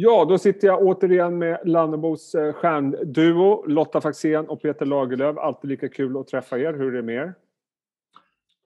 [0.00, 5.38] Ja, då sitter jag återigen med Lannebos eh, stjärnduo Lotta Faxén och Peter Lagerlöf.
[5.38, 6.72] Alltid lika kul att träffa er.
[6.72, 7.34] Hur är det med er?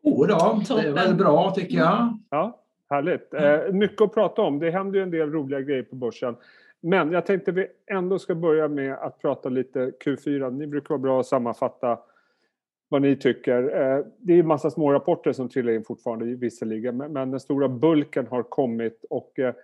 [0.03, 2.19] Oh, då, det är väl bra tycker jag.
[2.31, 3.35] Ja, Härligt.
[3.35, 4.59] Eh, mycket att prata om.
[4.59, 6.37] Det händer ju en del roliga grejer på börsen.
[6.81, 10.51] Men jag tänkte vi ändå ska börja med att prata lite Q4.
[10.51, 11.99] Ni brukar vara bra att sammanfatta
[12.89, 13.63] vad ni tycker.
[13.63, 17.41] Eh, det är en massa små rapporter som trillar in fortfarande visserligen men, men den
[17.41, 19.55] stora bulken har kommit och eh,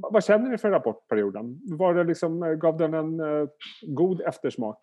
[0.00, 1.60] vad känner ni för rapportperioden?
[1.78, 3.48] Var det liksom, eh, gav den en eh,
[3.82, 4.78] god eftersmak?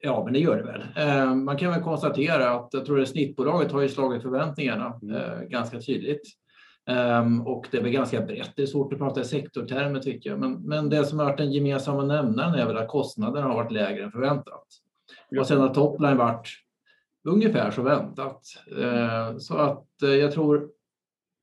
[0.00, 0.84] Ja, men det gör det väl.
[0.96, 5.48] Eh, man kan väl konstatera att jag tror att snittbolaget har ju slagit förväntningarna mm.
[5.48, 6.22] ganska tydligt.
[6.90, 8.52] Um, och det är väl ganska brett.
[8.56, 10.38] Det är svårt att prata i sektortermer tycker jag.
[10.38, 13.72] Men, men det som har varit den gemensamma nämnaren är väl att kostnaderna har varit
[13.72, 14.66] lägre än förväntat.
[15.38, 16.48] Och sen har topline varit
[17.28, 18.42] ungefär som väntat.
[18.78, 20.68] Uh, så att jag tror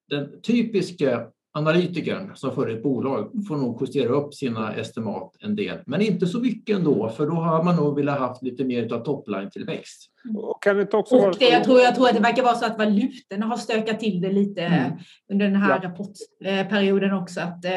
[0.09, 5.77] den typiska analytikern som för ett bolag får nog justera upp sina estimat en del,
[5.85, 9.03] men inte så mycket ändå, för då har man nog velat haft lite mer av
[9.03, 10.07] topline-tillväxt.
[10.61, 12.77] Kan det också och det, jag, tror, jag tror att det verkar vara så att
[12.77, 14.91] valutorna har stökat till det lite mm.
[15.31, 15.89] under den här ja.
[15.89, 17.71] rapportperioden också, att eh,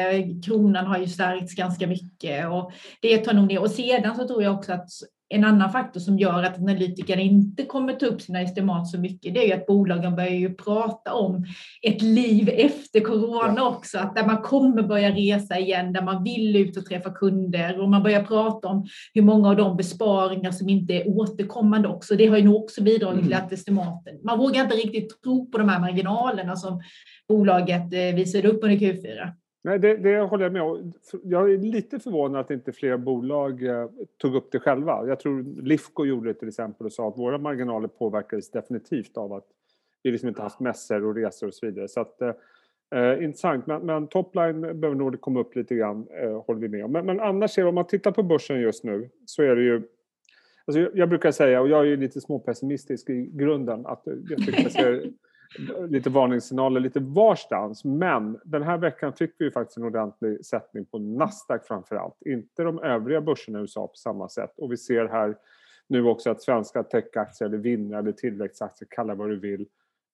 [0.45, 2.71] kronan har ju stärkts ganska mycket och
[3.01, 3.61] det tar nog ner.
[3.61, 4.89] Och sedan så tror jag också att
[5.29, 9.33] en annan faktor som gör att analytikerna inte kommer ta upp sina estimat så mycket,
[9.33, 11.45] det är ju att bolagen börjar ju prata om
[11.81, 13.67] ett liv efter corona ja.
[13.67, 17.81] också, att där man kommer börja resa igen, där man vill ut och träffa kunder
[17.81, 22.15] och man börjar prata om hur många av de besparingar som inte är återkommande också.
[22.15, 23.25] Det har ju nog också bidragit mm.
[23.25, 26.81] till att estimaten, man vågar inte riktigt tro på de här marginalerna som
[27.27, 29.33] bolaget eh, visade upp under Q4.
[29.65, 30.93] Nej, det, det håller jag med om.
[31.23, 35.07] Jag är lite förvånad att inte fler bolag eh, tog upp det själva.
[35.07, 39.33] Jag tror Lifco gjorde det till exempel och sa att våra marginaler påverkades definitivt av
[39.33, 39.45] att
[40.03, 41.87] vi liksom inte haft mässor och resor och så vidare.
[41.87, 42.31] Så att, eh,
[42.95, 46.85] eh intressant, men, men topline behöver nog komma upp lite grann, eh, håller vi med
[46.85, 46.91] om.
[46.91, 49.81] Men, men annars, om man tittar på börsen just nu så är det ju
[50.67, 54.39] Alltså jag, jag brukar säga, och jag är ju lite småpessimistisk i grunden, att jag
[54.45, 55.11] tycker att ser
[55.89, 57.83] lite varningssignaler lite varstans.
[57.83, 62.21] Men den här veckan fick vi ju faktiskt en ordentlig sättning på Nasdaq framför allt.
[62.25, 64.53] Inte de övriga börserna i USA på samma sätt.
[64.57, 65.37] Och vi ser här
[65.87, 69.67] nu också att svenska techaktier eller vinnare eller tillväxtaktier, kalla vad du vill,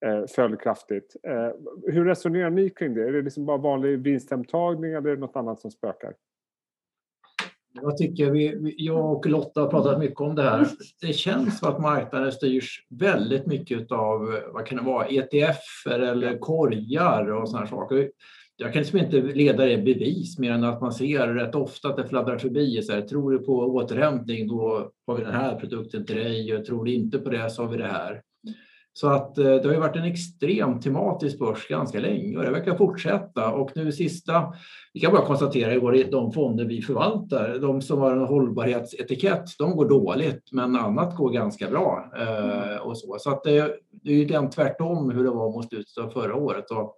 [0.06, 1.16] eh, föll kraftigt.
[1.24, 1.52] Eh,
[1.88, 3.08] hur resonerar ni kring det?
[3.08, 6.14] Är det liksom bara vanlig vinsthemtagning eller är det något annat som spökar?
[7.74, 10.68] Jag tycker vi, jag och Lotta har pratat mycket om det här.
[11.02, 16.38] Det känns som att marknaden styrs väldigt mycket av vad kan det vara, ETF eller
[16.38, 18.12] korgar och sådana saker.
[18.58, 21.98] Jag kan liksom inte leda det bevis mer än att man ser rätt ofta att
[21.98, 22.82] det fladdrar förbi.
[22.82, 26.56] Så här, tror du på återhämtning, då har vi den här produkten till dig.
[26.56, 28.22] Och tror du inte på det så har vi det här.
[28.94, 32.52] Så att eh, det har ju varit en extrem tematisk börs ganska länge och det
[32.52, 33.52] verkar fortsätta.
[33.52, 34.54] Och nu sista,
[34.94, 39.76] vi kan bara konstatera i de fonder vi förvaltar, de som har en hållbarhetsetikett, de
[39.76, 42.12] går dåligt, men annat går ganska bra.
[42.20, 45.70] Eh, och så så att det, det är ju den tvärtom hur det var mot
[45.70, 46.72] slutet av förra året.
[46.72, 46.98] Och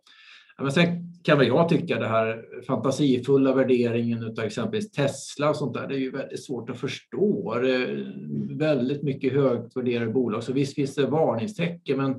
[0.63, 5.73] men sen kan väl jag tycka det här fantasifulla värderingen av exempelvis Tesla och sånt
[5.73, 7.59] där, det är ju väldigt svårt att förstå.
[7.61, 8.13] Det är
[8.57, 12.15] väldigt mycket högt värderade bolag, så visst finns det varningstecken, men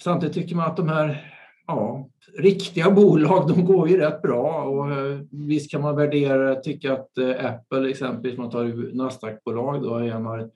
[0.00, 1.34] samtidigt tycker man att de här
[1.66, 2.08] ja,
[2.38, 7.18] riktiga bolag, de går ju rätt bra och eh, visst kan man värdera, tycka att
[7.18, 10.50] eh, Apple exempelvis, man tar Nasdaq-bolag då, är en av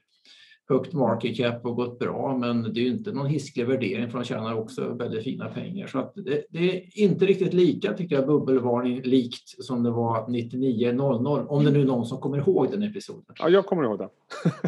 [0.73, 4.19] högt market cap och gått bra, men det är ju inte någon hisklig värdering för
[4.19, 5.87] de tjänar också väldigt fina pengar.
[5.87, 10.27] Så att det, det är inte riktigt lika, tycker jag, bubbelvarning likt som det var
[10.29, 13.35] 99.00, om det nu är någon som kommer ihåg den episoden.
[13.39, 14.09] Ja, jag kommer ihåg den.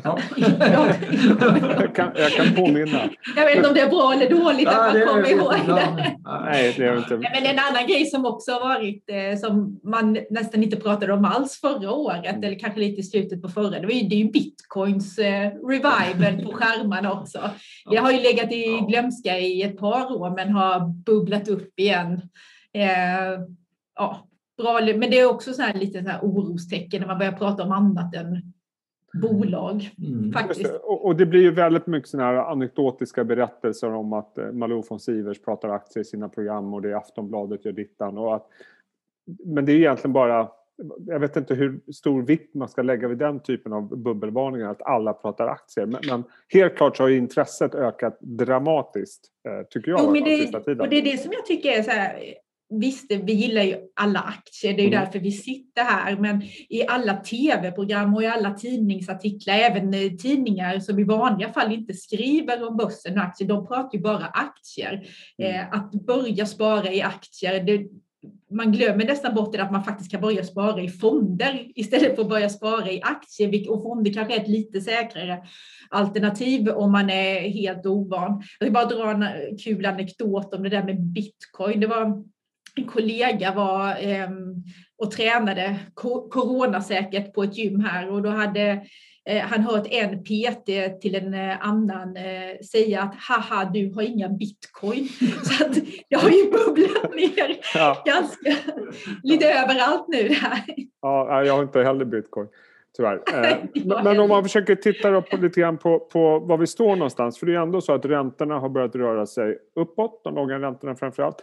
[0.05, 0.19] Ja.
[0.37, 3.11] jag, kan, jag kan påminna.
[3.37, 6.17] Jag vet inte om det är bra eller dåligt att man kommer ihåg det.
[6.25, 7.17] Nej, det är inte.
[7.17, 11.25] Men en annan grej som också har varit, eh, som man nästan inte pratade om
[11.25, 12.45] alls förra året, mm.
[12.45, 15.53] eller kanske lite i slutet på förra, det, var ju, det är ju bitcoins eh,
[16.01, 17.51] revival på skärmarna också.
[17.91, 22.21] Det har ju legat i glömska i ett par år men har bubblat upp igen.
[22.73, 23.41] Eh,
[23.95, 27.33] ja, bra, men det är också så här lite så här orostecken när man börjar
[27.33, 28.53] prata om annat än
[29.23, 29.91] bolag.
[29.99, 30.33] Mm.
[30.33, 30.75] Faktiskt.
[30.83, 34.83] Och, och, det blir ju väldigt mycket såna här anekdotiska berättelser om att eh, Malou
[34.89, 38.19] von Sivers pratar aktier i sina program och det är Aftonbladet gör dittan.
[38.19, 38.47] Och att,
[39.45, 40.49] men det är egentligen bara
[41.07, 44.83] jag vet inte hur stor vikt man ska lägga vid den typen av bubbelvarningar, att
[44.83, 45.87] alla pratar aktier.
[45.87, 50.37] Men, men helt klart så har intresset ökat dramatiskt, eh, tycker jag, jo, men det,
[50.37, 50.81] sista tiden.
[50.81, 52.35] Och det är det som jag tycker är så här,
[52.81, 55.05] Visst, vi gillar ju alla aktier, det är ju mm.
[55.05, 60.79] därför vi sitter här, men i alla tv-program och i alla tidningsartiklar, även eh, tidningar
[60.79, 65.07] som i vanliga fall inte skriver om börsen och aktier, de pratar ju bara aktier.
[65.39, 65.55] Mm.
[65.55, 67.89] Eh, att börja spara i aktier, det,
[68.55, 72.23] man glömmer nästan bort det att man faktiskt kan börja spara i fonder istället för
[72.23, 73.71] att börja spara i aktier.
[73.71, 75.43] Och fonder kanske är ett lite säkrare
[75.91, 78.43] alternativ om man är helt ovan.
[78.59, 79.29] Jag vill bara dra en eh,
[79.65, 81.81] kul anekdot om det där med bitcoin.
[81.81, 82.25] Det var
[82.77, 84.31] en kollega var eh,
[84.99, 88.83] och tränade coronasäkert på ett gym här och då hade
[89.27, 90.67] han hört en PT
[91.01, 95.09] till en eh, annan eh, säga att haha, du har inga bitcoin.
[95.45, 95.75] Så att
[96.09, 98.03] det har ju bubblat ner ja.
[98.07, 98.57] ganska
[99.23, 100.29] lite överallt nu.
[100.29, 100.65] Här.
[101.03, 102.49] Ja, jag har inte heller bitcoin.
[102.97, 103.23] Tyvärr.
[104.05, 107.39] Men om man försöker titta på, lite grann på, på var vi står någonstans.
[107.39, 110.21] För det är ändå så att räntorna har börjat röra sig uppåt.
[110.25, 111.37] De långa räntorna framför allt.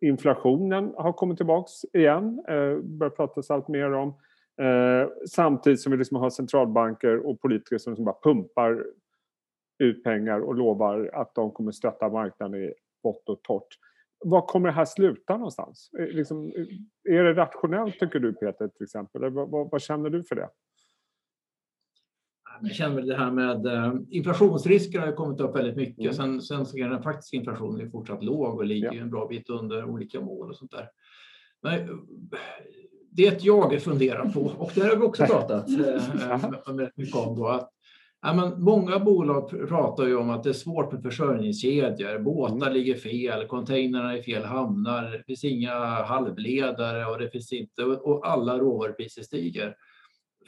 [0.00, 4.14] Inflationen har kommit tillbaks igen, eh, börjar pratas allt mer om.
[4.58, 8.84] Eh, samtidigt som vi liksom har centralbanker och politiker som liksom bara pumpar
[9.78, 12.72] ut pengar och lovar att de kommer stötta marknaden i
[13.02, 13.78] vått och torrt.
[14.24, 15.90] Var kommer det här sluta någonstans?
[15.98, 16.52] Är, liksom,
[17.08, 19.30] är det rationellt tycker du Peter till exempel?
[19.30, 20.48] Vad, vad, vad känner du för det?
[22.62, 25.98] Jag känner det här med eh, inflationsrisker har kommit upp väldigt mycket.
[25.98, 26.12] Mm.
[26.12, 29.00] Sen, sen så är den faktiska inflationen fortsatt låg och ligger ja.
[29.00, 30.88] en bra bit under olika mål och sånt där.
[31.62, 31.88] Men,
[33.26, 37.48] eh, det jag funderar på, och det har vi också pratat eh, mycket om, då,
[37.48, 37.70] att
[38.22, 42.18] ja, men många bolag pratar ju om att det är svårt med försörjningskedjor.
[42.18, 42.72] Båtar mm.
[42.72, 47.84] ligger fel, containrarna är i fel hamnar, det finns inga halvledare och det finns inte,
[47.84, 49.76] och alla råvarupriser stiger.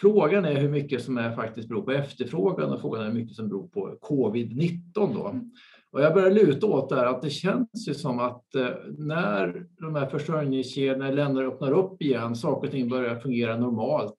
[0.01, 3.37] Frågan är hur mycket som är faktiskt beror på efterfrågan och frågan är hur mycket
[3.37, 4.81] som beror på covid-19.
[4.95, 5.29] Då.
[5.29, 5.51] Mm.
[5.93, 8.69] Och jag börjar luta åt där att det känns ju som att eh,
[8.99, 14.17] när de här försörjningskedjorna, länder öppnar upp igen, saker och ting börjar fungera normalt,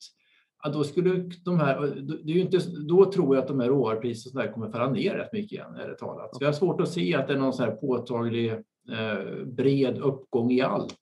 [0.74, 1.94] då, skulle de här,
[2.24, 5.52] det är inte, då tror jag att de här råvarupriserna kommer falla ner rätt mycket
[5.52, 6.36] igen, är det talat.
[6.36, 9.98] Så jag har svårt att se att det är någon så här påtaglig eh, bred
[9.98, 11.00] uppgång i allt.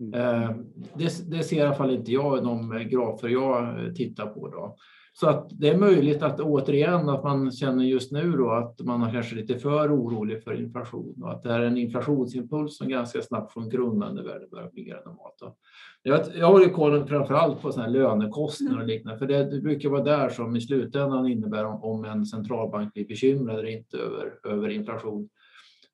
[0.00, 0.14] Mm.
[0.14, 0.50] Eh,
[0.94, 4.48] det, det, ser i alla fall inte jag i de grafer jag tittar på.
[4.48, 4.76] Då.
[5.12, 9.02] Så att det är möjligt att återigen att man känner just nu då att man
[9.02, 13.22] är kanske lite för orolig för inflation och att det är en inflationsimpuls som ganska
[13.22, 15.34] snabbt från grundande värde börjar fungera normalt.
[15.40, 15.56] Då.
[16.02, 19.88] Jag, jag håller koll framför allt på såna lönekostnader och liknande, för det, det, brukar
[19.88, 24.32] vara där som i slutändan innebär om, om en centralbank blir bekymrad eller inte över,
[24.44, 25.28] över inflation.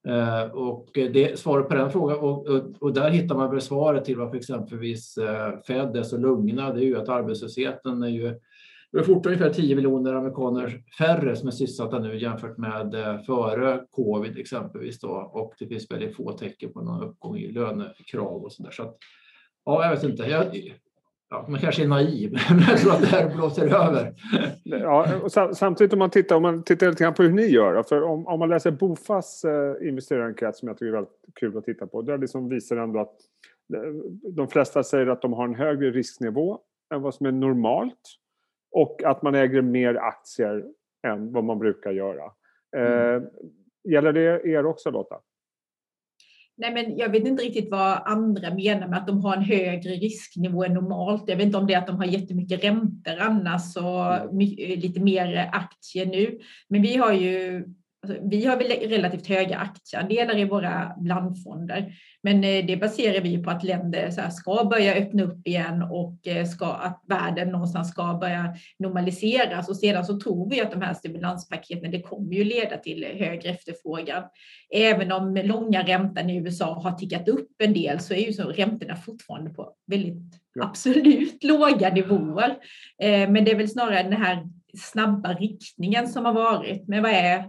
[0.07, 4.05] Eh, och det, svaret på den frågan, och, och, och, där hittar man väl svaret
[4.05, 8.35] till varför exempelvis eh, Fed är så lugna, det är ju att arbetslösheten är ju
[8.93, 13.19] det är fortfarande ungefär 10 miljoner amerikaner färre som är sysselsatta nu jämfört med eh,
[13.23, 15.01] före covid exempelvis.
[15.01, 15.09] Då.
[15.09, 18.71] Och det finns väldigt få tecken på någon uppgång i lönekrav och sådär.
[18.71, 18.97] Så att,
[19.65, 20.23] ja, jag vet inte.
[20.23, 20.47] Jag,
[21.31, 24.15] ja, man kanske är naiv, men jag tror att det här blåser över.
[24.63, 27.83] Ja, och samtidigt om man tittar, om man tittar lite grann på hur ni gör.
[27.83, 31.65] För om, om man läser Bofas eh, investerarenkät som jag tycker är väldigt kul att
[31.65, 32.03] titta på.
[32.03, 33.15] Där liksom visar ändå att
[33.75, 33.93] eh,
[34.33, 36.59] de flesta säger att de har en högre risknivå
[36.95, 38.01] än vad som är normalt.
[38.71, 40.65] Och att man äger mer aktier
[41.07, 42.33] än vad man brukar göra.
[42.77, 43.17] Mm.
[43.17, 43.23] Eh,
[43.85, 45.17] gäller det er också Lotta?
[46.59, 49.91] Nej, men jag vet inte riktigt vad andra menar med att de har en högre
[49.91, 51.25] risknivå än normalt.
[51.27, 54.39] Jag vet inte om det är att de har jättemycket räntor annars och mm.
[54.81, 56.39] lite mer aktier nu.
[56.69, 57.65] Men vi har ju
[58.07, 61.93] Alltså, vi har väl relativt höga aktieandelar i våra blandfonder,
[62.23, 66.27] men eh, det baserar vi på att länder så ska börja öppna upp igen och
[66.27, 69.69] eh, ska, att världen någonstans ska börja normaliseras.
[69.69, 73.51] Och sedan så tror vi att de här stimulanspaketen, det kommer ju leda till högre
[73.51, 74.23] efterfrågan.
[74.71, 78.43] Även om långa räntan i USA har tickat upp en del så är ju så
[78.43, 82.57] räntorna fortfarande på väldigt absolut låga nivåer.
[83.03, 84.47] Eh, men det är väl snarare den här
[84.79, 86.89] snabba riktningen som har varit.
[86.89, 87.45] Men vad är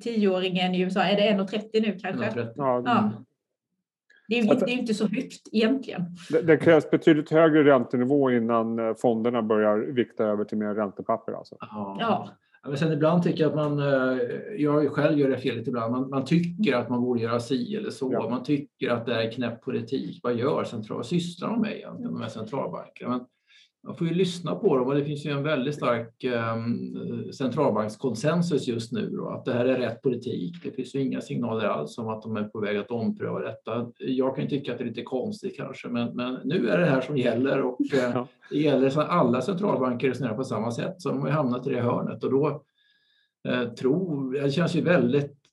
[0.00, 2.40] tioåringen i USA, är det 1,30 nu kanske?
[2.40, 2.52] 1,30.
[2.56, 3.12] Ja.
[4.28, 6.02] Det är, ju, det är inte så högt egentligen.
[6.30, 11.32] Det, det, krävs betydligt högre räntenivå innan eh, fonderna börjar vikta över till mer räntepapper.
[11.32, 11.56] Alltså.
[11.60, 11.96] Ja.
[12.00, 12.28] ja.
[12.66, 14.18] Men sen ibland tycker jag att man, eh,
[14.56, 17.90] jag själv gör det felet ibland, man, man tycker att man borde göra si eller
[17.90, 18.12] så.
[18.12, 18.28] Ja.
[18.30, 20.20] Man tycker att det är knäpp politik.
[20.22, 23.10] Vad gör central, vad sysslar de med egentligen, de här centralbankerna?
[23.10, 23.26] Men
[23.84, 26.56] man får ju lyssna på dem och det finns ju en väldigt stark eh,
[27.32, 30.56] centralbankskonsensus just nu då, att det här är rätt politik.
[30.62, 33.90] Det finns ju inga signaler alls om att de är på väg att ompröva detta.
[33.98, 37.00] Jag kan tycka att det är lite konstigt kanske, men, men nu är det här
[37.00, 38.28] som gäller och eh, ja.
[38.50, 41.80] det gäller så alla centralbanker resonerar på samma sätt så de har hamnat i det
[41.80, 42.62] hörnet och då
[43.48, 45.43] eh, tror, det känns ju väldigt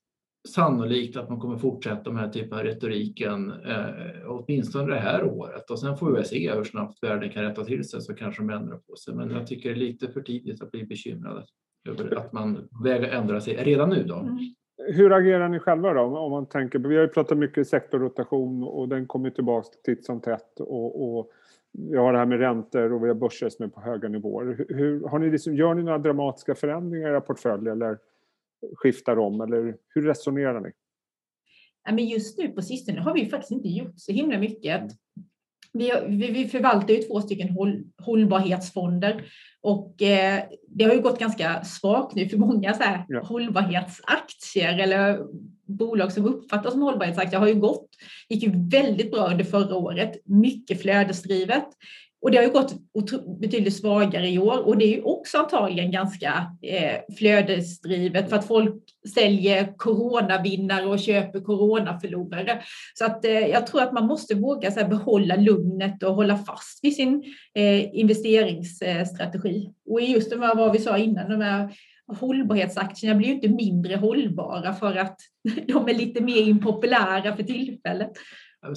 [0.50, 3.88] sannolikt att man kommer fortsätta med den här typen av retoriken eh,
[4.28, 7.64] åtminstone det här året och sen får vi väl se hur snabbt världen kan rätta
[7.64, 9.16] till sig så kanske de ändrar på sig.
[9.16, 11.44] Men jag tycker det är lite för tidigt att bli bekymrad
[11.90, 14.04] över att man väger ändra sig redan nu.
[14.04, 14.16] Då.
[14.16, 14.38] Mm.
[14.78, 16.02] hur agerar ni själva då?
[16.02, 20.22] Om man tänker, vi har ju pratat mycket sektorrotation och den kommer tillbaka titt som
[20.22, 20.60] tätt.
[20.60, 21.32] Och, och
[21.74, 24.66] vi har det här med räntor och vi har börser som är på höga nivåer.
[24.70, 27.98] Hur, har ni liksom, gör ni några dramatiska förändringar i era portfölj eller
[28.76, 29.42] skiftar om?
[29.42, 30.72] Eller hur resonerar ni?
[31.86, 34.82] men just nu på sistone har vi faktiskt inte gjort så himla mycket.
[35.74, 35.92] Vi,
[36.32, 39.26] vi, förvaltar ju två stycken håll, hållbarhetsfonder
[39.62, 43.24] och eh, det har ju gått ganska svagt nu för många så här ja.
[43.24, 45.20] hållbarhetsaktier eller
[45.66, 47.90] bolag som uppfattas som hållbarhetsaktier har ju gått,
[48.30, 51.68] gick ju väldigt bra under förra året, mycket flödesdrivet.
[52.22, 52.76] Och det har ju gått
[53.42, 58.48] betydligt svagare i år och det är ju också antagligen ganska eh, flödesdrivet för att
[58.48, 62.62] folk säljer coronavinnare och köper coronaförlorare.
[62.94, 66.38] Så att eh, jag tror att man måste våga så här, behålla lugnet och hålla
[66.38, 67.24] fast vid sin
[67.56, 69.74] eh, investeringsstrategi.
[69.90, 71.70] Och just det med vad vi sa innan, de här
[72.20, 75.18] hållbarhetsaktierna blir ju inte mindre hållbara för att
[75.68, 78.12] de är lite mer impopulära för tillfället.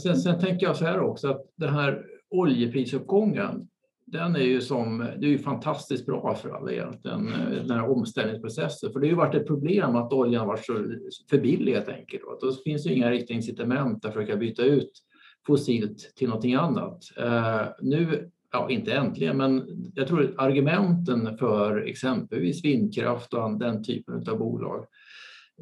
[0.03, 3.69] Sen, sen tänker jag så här också att det här oljeprisuppgången,
[4.07, 7.91] den är ju som, det är ju fantastiskt bra för alla egentligen, eh, den här
[7.91, 8.93] omställningsprocessen.
[8.93, 10.75] För det har ju varit ett problem att oljan har varit så
[11.31, 12.23] för billig helt enkelt.
[12.41, 14.91] Då finns det inga riktiga incitament att försöka byta ut
[15.47, 16.99] fossilt till någonting annat.
[17.17, 19.65] Eh, nu, ja inte äntligen, men
[19.95, 24.87] jag tror argumenten för exempelvis vindkraft och den typen av bolag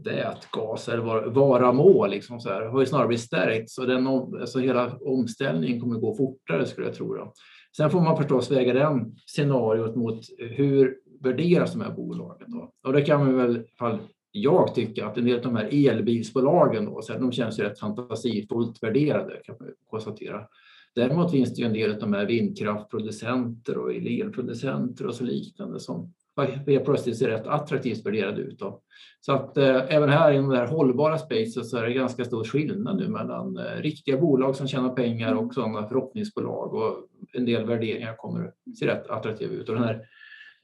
[0.04, 3.70] vätgas eller var, vara må liksom så här, har ju snarare blivit stärkt.
[3.70, 7.14] Så den, alltså hela omställningen kommer gå fortare skulle jag tro.
[7.14, 7.32] Då.
[7.76, 12.50] Sen får man förstås väga den scenariot mot hur värderas de här bolagen.
[12.50, 12.72] Då?
[12.84, 13.98] Och det kan man väl, fall
[14.32, 17.62] jag tycka att en del av de här elbilsbolagen då, så här, de känns ju
[17.62, 20.46] rätt fantasifullt värderade kan man konstatera.
[20.94, 25.80] Däremot finns det ju en del av de här vindkraftproducenter och elproducenter och så liknande
[25.80, 28.58] som helt plötsligt ser rätt attraktivt värderade ut.
[28.58, 28.80] Då.
[29.20, 32.44] Så att eh, även här inom det här hållbara spacet så är det ganska stor
[32.44, 36.96] skillnad nu mellan eh, riktiga bolag som tjänar pengar och sådana förhoppningsbolag och
[37.32, 39.68] en del värderingar kommer se rätt attraktiva ut.
[39.68, 40.00] Och den här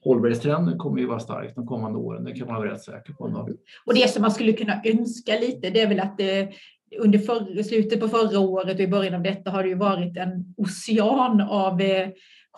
[0.03, 3.27] hållbarhetstrenden kommer ju vara stark de kommande åren, det kan man vara rätt säker på.
[3.27, 3.49] Då.
[3.85, 6.49] Och det som man skulle kunna önska lite, det är väl att det
[6.97, 10.17] under för, slutet på förra året och i början av detta har det ju varit
[10.17, 12.09] en ocean av eh,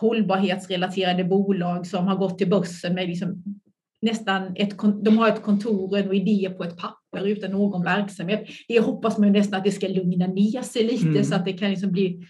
[0.02, 3.42] hållbarhetsrelaterade bolag som har gått till börsen med liksom
[4.02, 8.46] nästan ett, de har ett kontor och en idé på ett papper utan någon verksamhet.
[8.68, 11.24] Det hoppas man nästan att det ska lugna ner sig lite mm.
[11.24, 12.26] så att det kan liksom bli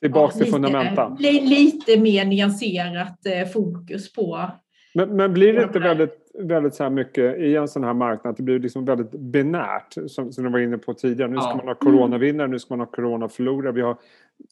[0.00, 1.16] Tillbaka ja, till fundamenta.
[1.18, 4.50] Lite, lite mer nyanserat eh, fokus på
[4.96, 8.30] men, men blir det inte väldigt, väldigt så här mycket i en sån här marknad
[8.30, 11.30] att det blir liksom väldigt binärt som, som du var inne på tidigare.
[11.30, 11.56] Nu ska ja.
[11.56, 13.72] man ha coronavinnare, nu ska man ha coronaförlorare.
[13.72, 13.96] Vi har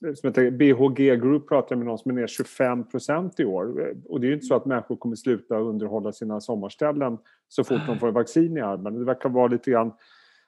[0.01, 3.95] som heter BHG Group pratar med någon som är ner 25 procent i år.
[4.09, 7.81] Och det är ju inte så att människor kommer sluta underhålla sina sommarställen så fort
[7.87, 8.99] de får vaccin i armen.
[8.99, 9.93] Det verkar vara lite grann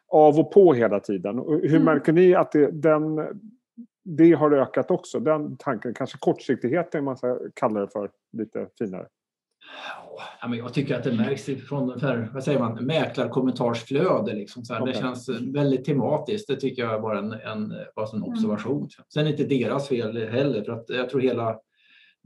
[0.09, 1.39] av och på hela tiden.
[1.39, 1.85] hur mm.
[1.85, 3.27] märker ni att det, den,
[4.05, 5.21] det har ökat också?
[5.21, 9.07] Den tanken, kanske kortsiktigheten man ska kalla det för lite finare.
[10.41, 14.35] Ja, men jag tycker att det märks från för, vad säger man, mäklarkommentarsflöde.
[14.35, 14.93] Liksom, så okay.
[14.93, 16.49] Det känns väldigt tematiskt.
[16.49, 18.29] Det tycker jag var en, en, var en mm.
[18.29, 18.89] observation.
[19.15, 21.57] Sen är det inte deras fel heller, för att jag tror hela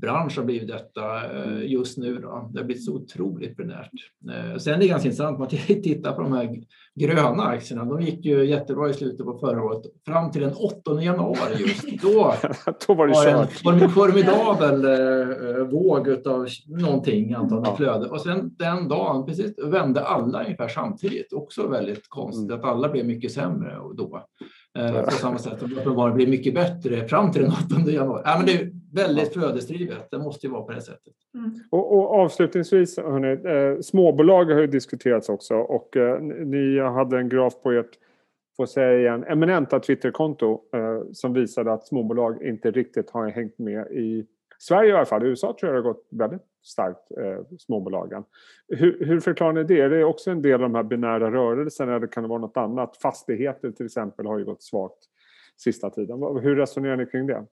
[0.01, 1.67] bransch har blivit detta eh, mm.
[1.67, 2.15] just nu.
[2.15, 2.51] Då.
[2.53, 3.91] Det har blivit så otroligt binärt.
[4.31, 6.65] Eh, sen är det ganska intressant, man tittar på de här
[6.95, 7.85] gröna aktierna.
[7.85, 9.83] De gick ju jättebra i slutet på förra året.
[10.07, 12.03] Fram till den 8 januari just.
[12.03, 12.35] Då,
[12.87, 13.65] då var det kört.
[13.65, 18.09] Var en formidabel eh, våg av någonting, antagligen flöde.
[18.09, 21.33] Och sen den dagen precis, vände alla ungefär samtidigt.
[21.33, 22.59] Också väldigt konstigt mm.
[22.59, 24.27] att alla blev mycket sämre då.
[24.79, 27.53] Eh, på samma sätt som uppenbarligen blir mycket bättre fram till den
[27.85, 28.23] 8 januari.
[28.25, 30.09] Ja, men det är väldigt flödesdrivet.
[30.11, 31.15] Det måste ju vara på det sättet.
[31.35, 31.51] Mm.
[31.71, 37.29] Och, och, avslutningsvis, hörni, eh, småbolag har ju diskuterats också och eh, ni hade en
[37.29, 37.99] graf på ert
[38.57, 43.87] får säga igen, eminenta Twitterkonto eh, som visade att småbolag inte riktigt har hängt med
[43.87, 44.27] i
[44.63, 45.27] Sverige i alla fall.
[45.27, 48.25] I USA tror jag det har gått väldigt starkt, eh, småbolagen.
[48.69, 49.81] Hur, hur förklarar ni det?
[49.81, 52.57] Är det också en del av de här binära rörelserna eller kan det vara något
[52.57, 52.97] annat?
[52.97, 54.99] Fastigheter till exempel har ju gått svagt
[55.57, 56.23] sista tiden.
[56.43, 57.47] Hur resonerar ni kring det?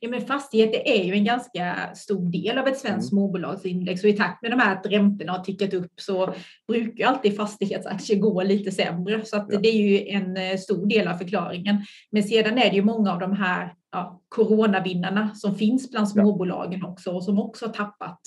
[0.00, 3.02] Ja, men fastigheter är ju en ganska stor del av ett svenskt mm.
[3.02, 6.34] småbolagsindex och i takt med de här att räntorna har tickat upp så
[6.68, 9.24] brukar alltid fastighetsaktier gå lite sämre.
[9.24, 9.58] Så att ja.
[9.58, 11.76] det är ju en eh, stor del av förklaringen.
[12.10, 16.84] Men sedan är det ju många av de här ja, coronavinnarna som finns bland småbolagen
[16.84, 18.20] också och som också har tappat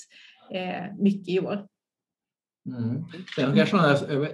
[0.52, 1.66] eh, mycket i år.
[2.66, 3.04] Mm.
[3.36, 4.28] Sen kanske man är,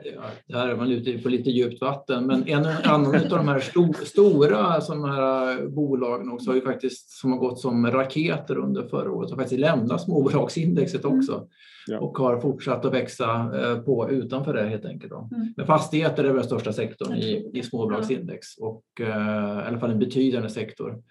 [0.46, 3.60] det här är man ute på lite djupt vatten, men en annan av de här
[3.60, 8.88] sto, stora som här bolagen också har ju faktiskt som har gått som raketer under
[8.88, 11.18] förra året har faktiskt lämnat småbolagsindexet mm.
[11.18, 11.48] också
[11.86, 11.98] ja.
[11.98, 15.12] och har fortsatt att växa eh, på utanför det helt enkelt.
[15.12, 15.28] Då.
[15.34, 15.54] Mm.
[15.56, 19.90] Men fastigheter är väl den största sektorn i, i småbolagsindex och eh, i alla fall
[19.90, 21.02] en betydande sektor.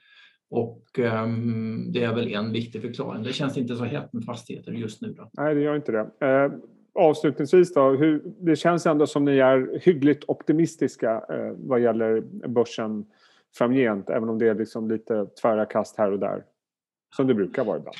[0.52, 3.24] Och um, det är väl en viktig förklaring.
[3.24, 5.14] Det känns inte så hett med fastigheter just nu.
[5.14, 5.30] Då.
[5.34, 6.26] Nej, det gör inte det.
[6.26, 6.60] Uh,
[6.94, 13.06] avslutningsvis då, hur, det känns ändå som ni är hyggligt optimistiska uh, vad gäller börsen
[13.58, 16.44] framgent, även om det är liksom lite tvära kast här och där.
[17.16, 17.98] Som det brukar vara ibland.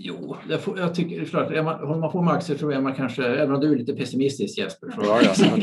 [0.00, 2.82] Jo, det får, jag tycker klart, är man, håller man på med aktier tror jag
[2.82, 4.90] man kanske, även om du är lite pessimistisk Jesper.
[4.90, 5.20] Så, ja,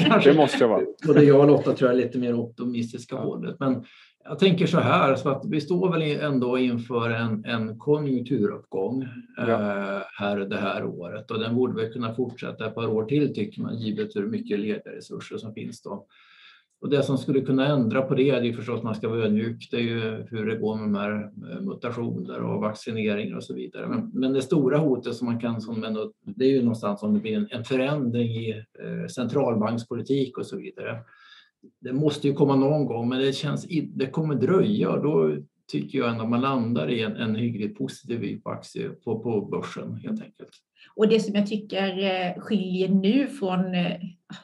[0.09, 0.81] ja, det måste jag vara.
[1.07, 3.21] Både jag och Lotta tror jag är lite mer optimistiska ja.
[3.21, 3.55] hållet.
[3.59, 3.85] Men
[4.27, 9.43] jag tänker så här, så att vi står väl ändå inför en, en konjunkturuppgång ja.
[9.43, 13.33] eh, här det här året och den borde väl kunna fortsätta ett par år till
[13.33, 16.05] tycker man, givet hur mycket lediga resurser som finns då.
[16.81, 19.67] Och det som skulle kunna ändra på det är ju förstås, man ska vara ödmjuk,
[19.71, 23.53] det är ju hur det går med de här eh, mutationer och vaccineringar och så
[23.53, 23.87] vidare.
[23.87, 27.13] Men, men det stora hotet som man kan, som ändå, det är ju någonstans om
[27.13, 30.99] det blir en, en förändring i eh, centralbankspolitik och så vidare
[31.81, 35.37] det måste ju komma någon gång, men det, känns, det kommer dröja och då
[35.71, 39.41] tycker jag ändå man landar i en, en hyggligt positiv vy på aktier på, på
[39.41, 40.49] börsen helt enkelt.
[40.95, 43.97] Och det som jag tycker eh, skiljer nu från eh,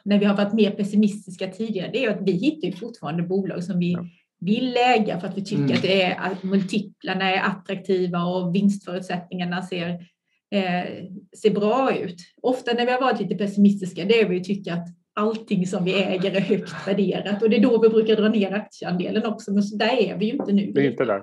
[0.04, 3.64] när vi har varit mer pessimistiska tidigare, det är att vi hittar ju fortfarande bolag
[3.64, 4.06] som vi ja.
[4.40, 5.76] vill äga för att vi tycker mm.
[5.76, 9.88] att, det är, att multiplarna är attraktiva och vinstförutsättningarna ser,
[10.50, 10.84] eh,
[11.42, 12.16] ser bra ut.
[12.42, 16.02] Ofta när vi har varit lite pessimistiska, det är vi tycker att allting som vi
[16.02, 19.62] äger är högt värderat och det är då vi brukar dra ner aktieandelen också, men
[19.62, 20.72] så där är vi ju inte nu.
[20.72, 21.22] Det är inte där.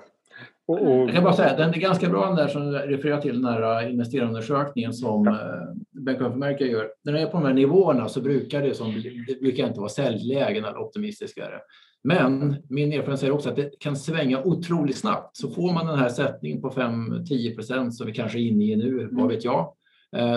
[0.67, 1.08] Och, och...
[1.08, 3.84] Jag kan bara säga, den är ganska bra den där som refererar till den här
[3.84, 5.31] äh, investerarundersökningen som ja.
[5.31, 6.89] Äh, Bank of America gör.
[7.03, 9.89] När det är på de här nivåerna så brukar det, som, det brukar inte vara
[9.89, 11.60] säljlägen eller optimistiskare.
[12.03, 15.38] Men min erfarenhet säger också att det kan svänga otroligt snabbt.
[15.38, 18.75] Så får man den här sättningen på 5-10 procent som vi kanske är inne i
[18.75, 19.27] nu, vad mm.
[19.27, 19.74] vet jag,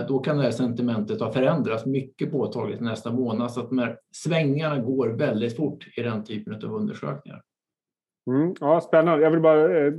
[0.08, 3.52] då kan det här sentimentet ha förändrats mycket påtagligt nästa månad.
[3.52, 7.42] Så att de här svängarna går väldigt fort i den typen av undersökningar.
[8.26, 9.24] Mm, ja, spännande.
[9.24, 9.92] Jag vill bara äh,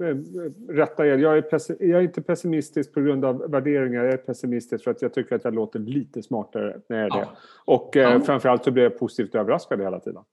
[0.69, 1.17] rätta er.
[1.17, 1.45] Jag är,
[1.79, 4.03] jag är, inte pessimistisk på grund av värderingar.
[4.03, 7.19] Jag är pessimistisk för att jag tycker att jag låter lite smartare när jag är
[7.19, 7.27] det.
[7.65, 8.19] Och äh, ja.
[8.19, 10.23] framförallt så blir jag positivt överraskad hela tiden.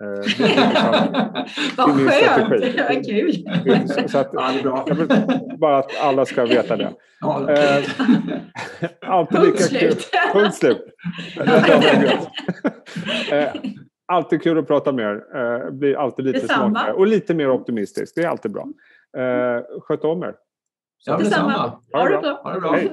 [0.00, 0.08] Eh,
[1.76, 2.76] Vad skönt!
[2.88, 3.32] Vad kul!
[4.08, 5.08] Så att, jag vill
[5.58, 6.92] bara att alla ska veta det.
[7.48, 7.84] Eh,
[9.10, 9.94] alltid lika kul.
[10.32, 10.84] Punkt slut.
[13.32, 13.48] eh,
[14.12, 15.22] alltid kul att prata med er.
[15.36, 16.70] Eh, blir alltid lite detsamma.
[16.70, 18.14] smartare och lite mer optimistisk.
[18.14, 18.68] Det är alltid bra.
[19.18, 20.34] Eh, sköt om er.
[21.06, 21.80] Ja, detsamma.
[21.92, 22.40] Ha det bra.
[22.42, 22.72] Ha det bra.
[22.72, 22.90] Hej.